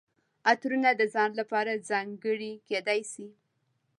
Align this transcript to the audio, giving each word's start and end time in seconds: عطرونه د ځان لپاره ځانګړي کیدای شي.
عطرونه 0.49 0.89
د 0.99 1.01
ځان 1.13 1.31
لپاره 1.39 1.83
ځانګړي 1.89 2.51
کیدای 2.67 3.01
شي. 3.11 3.27